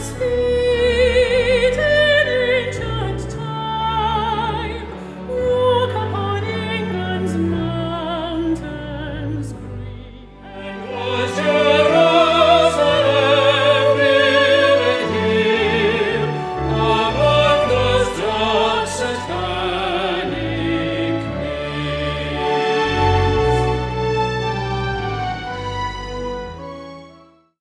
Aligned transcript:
is 0.00 0.10
free. 0.12 0.49